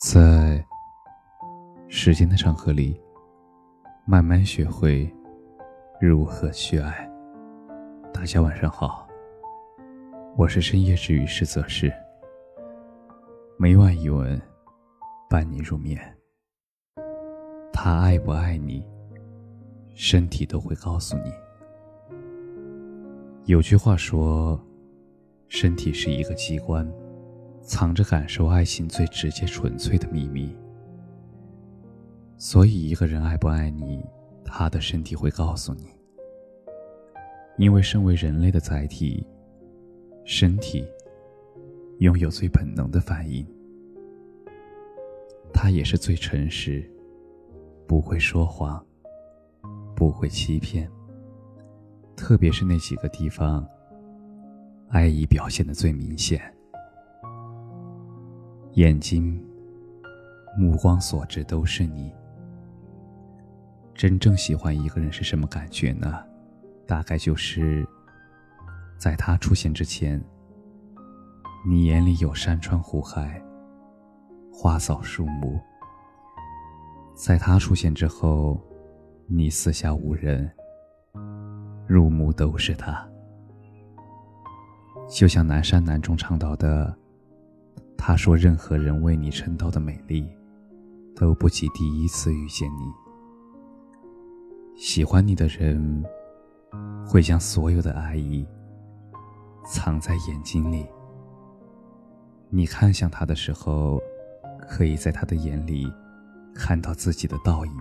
[0.00, 0.64] 在
[1.88, 2.98] 时间的长河里，
[4.06, 5.06] 慢慢学会
[6.00, 7.06] 如何去爱。
[8.10, 9.06] 大家晚上好，
[10.38, 11.92] 我是深夜治愈师泽是，
[13.58, 14.40] 每晚一文
[15.28, 16.00] 伴你入眠。
[17.70, 18.82] 他爱不爱你，
[19.94, 21.30] 身体都会告诉你。
[23.44, 24.58] 有句话说，
[25.48, 26.90] 身体是一个机关。
[27.60, 30.54] 藏着感受爱情最直接、纯粹的秘密。
[32.36, 34.02] 所以，一个人爱不爱你，
[34.44, 35.86] 他的身体会告诉你。
[37.58, 39.26] 因为身为人类的载体，
[40.24, 40.86] 身体
[41.98, 43.46] 拥有最本能的反应，
[45.52, 46.82] 它也是最诚实，
[47.86, 48.82] 不会说谎，
[49.94, 50.90] 不会欺骗。
[52.16, 53.68] 特别是那几个地方，
[54.88, 56.40] 爱意表现的最明显。
[58.74, 59.44] 眼睛、
[60.56, 62.12] 目光所至都是你。
[63.94, 66.24] 真正喜欢一个人是什么感觉呢？
[66.86, 67.86] 大概就是，
[68.96, 70.22] 在他出现之前，
[71.66, 73.42] 你眼里有山川湖海、
[74.52, 75.60] 花草树木；
[77.14, 78.60] 在他出现之后，
[79.26, 80.50] 你四下无人，
[81.88, 83.04] 入目都是他。
[85.08, 86.96] 就像南山南中唱到的。
[88.02, 90.26] 他说：“任何人为你称道的美丽，
[91.14, 92.90] 都不及第一次遇见你。
[94.74, 96.02] 喜欢你的人，
[97.06, 98.46] 会将所有的爱意
[99.66, 100.86] 藏在眼睛里。
[102.48, 104.00] 你看向他的时候，
[104.66, 105.86] 可以在他的眼里
[106.54, 107.72] 看到自己的倒影。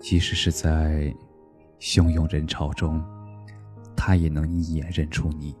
[0.00, 1.14] 即使是在
[1.78, 3.04] 汹涌人潮中，
[3.94, 5.54] 他也能一眼认出你。”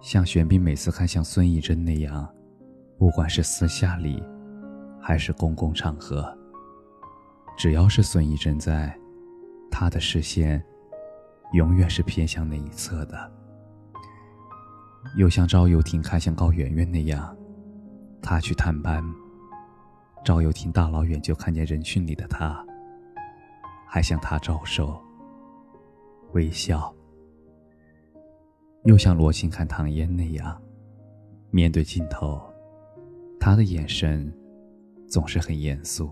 [0.00, 2.28] 像玄彬每次看向孙艺珍那样，
[2.98, 4.22] 不管是私下里，
[5.00, 6.36] 还是公共场合，
[7.56, 8.96] 只要是孙艺珍在，
[9.70, 10.62] 他的视线
[11.52, 13.32] 永远是偏向那一侧的。
[15.16, 17.36] 又像赵又廷看向高圆圆那样，
[18.22, 19.04] 他去探班，
[20.24, 22.64] 赵又廷大老远就看见人群里的他，
[23.86, 25.00] 还向他招手，
[26.32, 26.95] 微笑。
[28.86, 30.62] 又像罗青看唐嫣那样，
[31.50, 32.40] 面对镜头，
[33.40, 34.32] 他的眼神
[35.08, 36.06] 总是很严肃；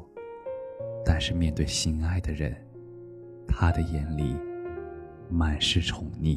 [1.07, 2.53] 但是面对心爱的人，
[3.47, 4.35] 他的眼里
[5.31, 6.37] 满是宠溺。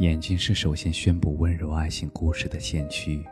[0.00, 3.24] 眼睛是首先宣布温柔爱情故事的先驱，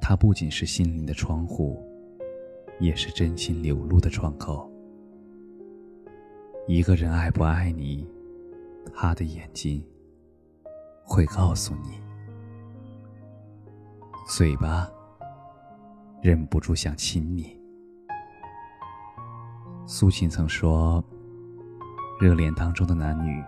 [0.00, 1.80] 它不仅是心灵的窗户，
[2.80, 4.68] 也是真情流露的窗口。
[6.66, 8.04] 一个人爱不爱你？
[8.94, 9.84] 他的眼睛
[11.04, 12.00] 会告诉你，
[14.26, 14.88] 嘴巴
[16.22, 17.54] 忍不住想亲你。
[19.86, 21.04] 苏秦曾说
[22.18, 23.44] ：“热恋当中的男女，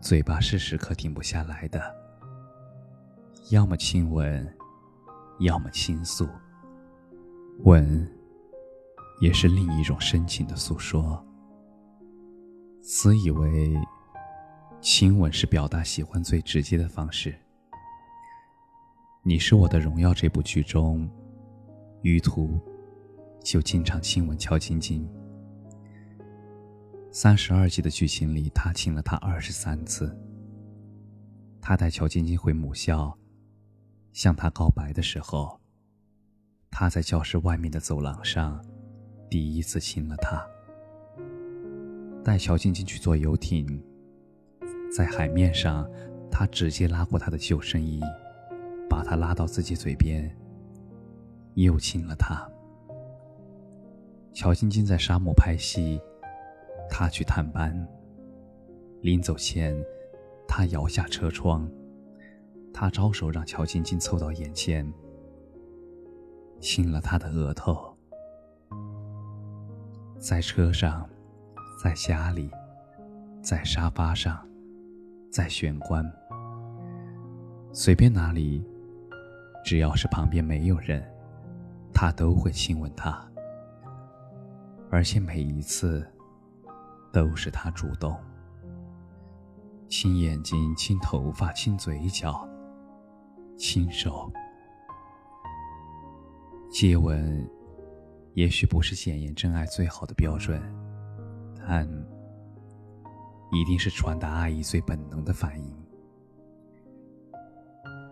[0.00, 1.82] 嘴巴是时刻停不下来的，
[3.50, 4.56] 要么亲吻，
[5.40, 6.26] 要么倾诉。
[7.64, 8.10] 吻，
[9.20, 11.22] 也是另一种深情的诉说。”
[12.80, 13.76] 自以为。
[14.80, 17.30] 亲吻是表达喜欢最直接的方式。
[19.22, 21.06] 《你是我的荣耀》这部剧中，
[22.00, 22.58] 于途
[23.44, 25.06] 就经常亲吻乔晶晶。
[27.12, 30.18] 三十二集的剧情里，他亲了她二十三次。
[31.60, 33.14] 他带乔晶晶回母校，
[34.14, 35.60] 向她告白的时候，
[36.70, 38.64] 他在教室外面的走廊上
[39.28, 40.42] 第一次亲了她。
[42.24, 43.84] 带乔晶晶去坐游艇。
[44.94, 45.88] 在海面上，
[46.30, 48.00] 他直接拉过她的救生衣，
[48.88, 50.28] 把她拉到自己嘴边，
[51.54, 52.48] 又亲了她。
[54.32, 56.00] 乔晶晶在沙漠拍戏，
[56.88, 57.86] 他去探班。
[59.00, 59.76] 临走前，
[60.46, 61.70] 他摇下车窗，
[62.72, 64.92] 他招手让乔晶晶凑到眼前，
[66.60, 67.96] 亲了她的额头。
[70.18, 71.08] 在车上，
[71.82, 72.50] 在家里，
[73.42, 74.46] 在沙发上。
[75.30, 76.04] 在玄关，
[77.72, 78.66] 随便哪里，
[79.64, 81.08] 只要是旁边没有人，
[81.94, 83.24] 他都会亲吻她，
[84.90, 86.04] 而且每一次
[87.12, 88.16] 都是他主动，
[89.88, 92.44] 亲眼睛、亲头发、亲嘴角、
[93.56, 94.28] 亲手。
[96.68, 97.48] 接吻，
[98.34, 100.60] 也许不是检验真爱最好的标准，
[101.56, 101.88] 但。
[103.52, 105.74] 一定是传达爱意最本能的反应。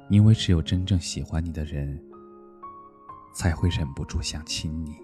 [0.08, 2.02] 因为只有真正喜欢你的人，
[3.35, 4.96] 才会忍不住想亲你，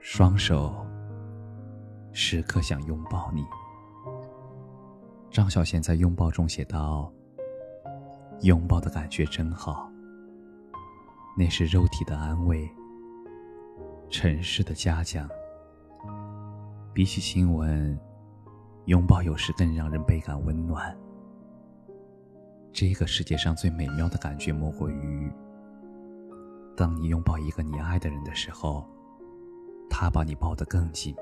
[0.00, 0.86] 双手
[2.12, 3.44] 时刻想拥抱你。
[5.30, 7.12] 张小娴在拥抱中写道
[8.42, 9.90] ：“拥抱的感觉真好，
[11.36, 12.70] 那是肉体的安慰，
[14.08, 15.28] 尘世的嘉奖。
[16.94, 17.98] 比起亲吻，
[18.84, 20.96] 拥抱有时更让人倍感温暖。
[22.72, 25.28] 这个世界上最美妙的感觉，莫过于
[26.76, 28.88] 当你拥抱一个你爱的人的时候，
[29.90, 31.12] 他把你抱得更紧。”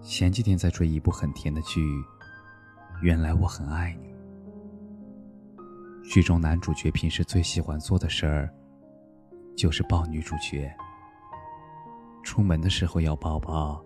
[0.00, 1.86] 前几天在追一部很甜的剧。
[3.02, 4.14] 原来我很爱你。
[6.08, 8.54] 剧中男主角平时最喜欢做的事儿，
[9.56, 10.74] 就是抱女主角。
[12.24, 13.84] 出门的时候要抱抱，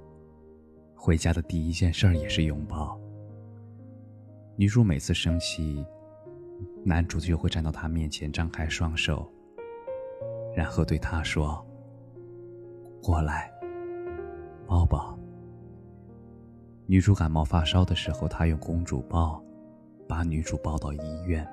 [0.95, 2.99] 回家的第一件事也是拥抱。
[4.57, 5.85] 女主每次生气，
[6.85, 9.29] 男主就会站到她面前，张开双手，
[10.57, 11.63] 然后对她说
[13.03, 13.53] ：“过来，
[14.67, 15.19] 抱抱。”
[16.87, 19.43] 女主感冒发烧的时候，他用公主抱
[20.09, 21.47] 把女主抱到医院。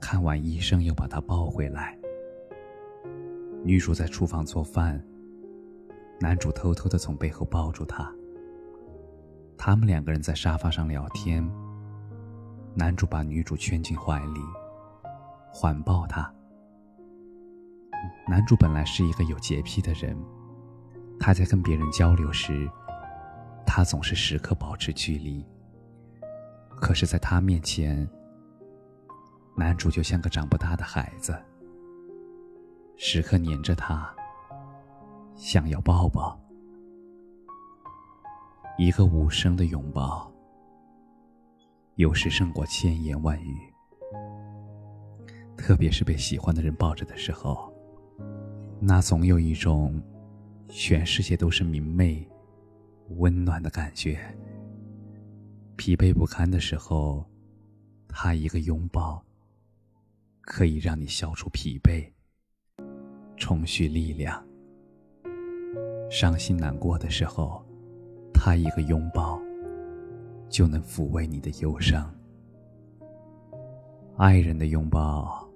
[0.00, 1.96] 看完医生，又把她抱回来。
[3.62, 5.00] 女主在厨房做饭，
[6.22, 8.08] 男主偷偷的从背后抱住她。
[9.58, 11.44] 他们两个人在沙发上聊天，
[12.76, 14.40] 男主把女主圈进怀里，
[15.52, 16.32] 环抱她。
[18.28, 20.16] 男主本来是一个有洁癖的人，
[21.18, 22.70] 他在跟别人交流时。
[23.66, 25.44] 他总是时刻保持距离，
[26.78, 28.08] 可是，在他面前，
[29.56, 31.34] 男主就像个长不大的孩子，
[32.96, 34.14] 时刻黏着他，
[35.42, 36.40] 想要抱抱。
[38.78, 40.32] 一个无声的拥抱，
[41.96, 43.58] 有时胜过千言万语。
[45.56, 47.74] 特别是被喜欢的人抱着的时候，
[48.78, 50.00] 那总有一种
[50.68, 52.24] 全世界都是明媚。
[53.16, 54.20] 温暖的感觉。
[55.76, 57.28] 疲惫不堪的时候，
[58.08, 59.20] 他一个拥抱，
[60.40, 62.08] 可以让你消除疲惫，
[63.36, 64.40] 重蓄力量。
[66.12, 67.64] 伤心难过的时候，
[68.34, 69.40] 他一个拥抱，
[70.46, 72.14] 就能抚慰你的忧伤。
[74.18, 75.48] 爱人的拥抱，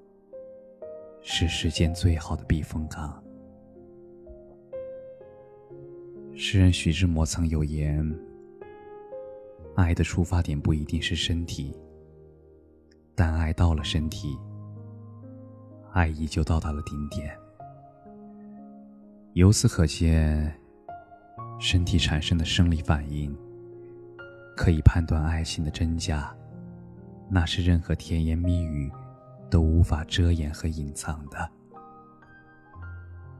[1.21, 3.23] 是世间最好的避风港。
[6.35, 8.03] 诗人徐志摩曾有言
[9.77, 11.77] ：“爱的出发点不一定是身体，
[13.15, 14.35] 但爱到了身体，
[15.93, 17.39] 爱意就到达了顶点。
[19.37, 20.51] 由此可见，
[21.61, 23.37] 身体产生的生理反应，
[24.57, 26.35] 可以判断爱情的真假，
[27.29, 28.91] 那是任何甜言蜜语
[29.51, 31.51] 都无法遮掩和隐藏的。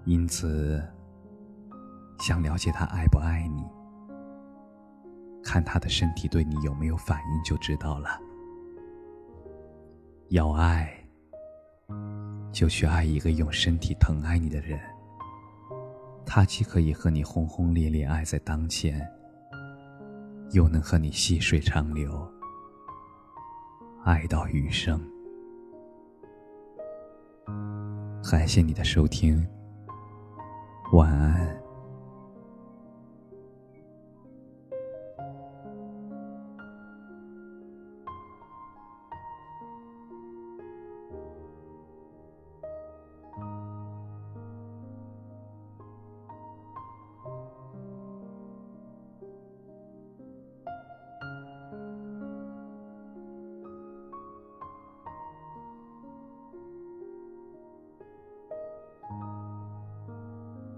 [0.05, 0.85] 因此。”
[2.21, 3.63] 想了解他爱不爱你，
[5.43, 8.21] 看他的身体对你有没有反应就知道了。
[10.29, 10.95] 要爱，
[12.53, 14.79] 就去爱一个用身体疼爱你的人。
[16.27, 19.01] 他既可以和你轰轰烈烈爱在当前，
[20.51, 22.29] 又能和你细水长流，
[24.05, 25.01] 爱到余生。
[28.29, 29.47] 感谢你的收听，
[30.93, 31.66] 晚安。